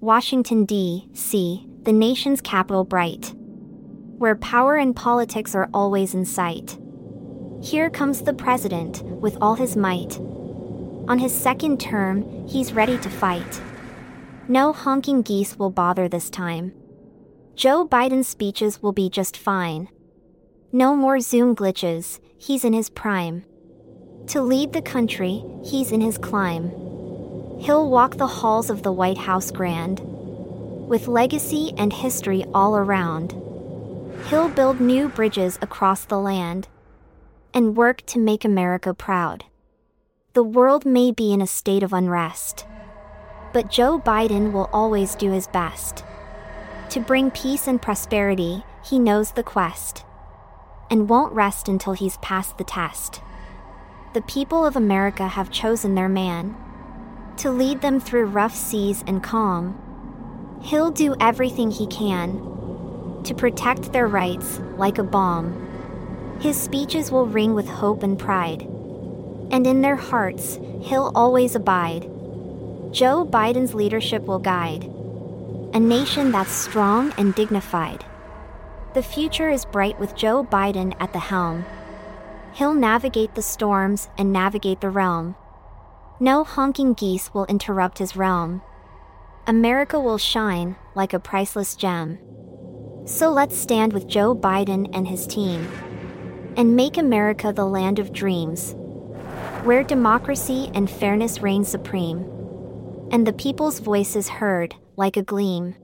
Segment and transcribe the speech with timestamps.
[0.00, 3.32] Washington, D.C., the nation's capital bright.
[4.18, 6.78] Where power and politics are always in sight.
[7.62, 10.18] Here comes the president, with all his might.
[11.08, 13.62] On his second term, he's ready to fight.
[14.48, 16.74] No honking geese will bother this time.
[17.54, 19.88] Joe Biden's speeches will be just fine.
[20.72, 23.46] No more Zoom glitches, he's in his prime.
[24.28, 26.85] To lead the country, he's in his climb.
[27.58, 30.00] He'll walk the halls of the White House grand.
[30.88, 33.34] With legacy and history all around.
[34.28, 36.68] He'll build new bridges across the land.
[37.54, 39.44] And work to make America proud.
[40.34, 42.66] The world may be in a state of unrest.
[43.54, 46.04] But Joe Biden will always do his best.
[46.90, 50.04] To bring peace and prosperity, he knows the quest.
[50.90, 53.22] And won't rest until he's passed the test.
[54.12, 56.54] The people of America have chosen their man.
[57.38, 60.60] To lead them through rough seas and calm.
[60.62, 63.22] He'll do everything he can.
[63.24, 66.38] To protect their rights, like a balm.
[66.40, 68.62] His speeches will ring with hope and pride.
[69.50, 72.02] And in their hearts, he'll always abide.
[72.92, 74.90] Joe Biden's leadership will guide
[75.76, 78.02] a nation that's strong and dignified.
[78.94, 81.66] The future is bright with Joe Biden at the helm.
[82.54, 85.36] He'll navigate the storms and navigate the realm.
[86.18, 88.62] No honking geese will interrupt his realm.
[89.46, 92.18] America will shine like a priceless gem.
[93.04, 95.68] So let's stand with Joe Biden and his team
[96.56, 98.74] and make America the land of dreams,
[99.64, 102.24] where democracy and fairness reign supreme,
[103.10, 105.74] and the people's voice is heard like a gleam.